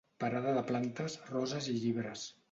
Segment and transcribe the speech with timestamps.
[0.21, 2.25] Parada de plantes, roses i llibres.